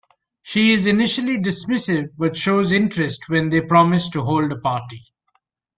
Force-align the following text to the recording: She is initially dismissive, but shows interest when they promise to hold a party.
She 0.41 0.73
is 0.73 0.87
initially 0.87 1.37
dismissive, 1.37 2.09
but 2.17 2.35
shows 2.35 2.71
interest 2.71 3.29
when 3.29 3.49
they 3.49 3.61
promise 3.61 4.09
to 4.09 4.23
hold 4.23 4.51
a 4.51 4.57
party. 4.57 5.03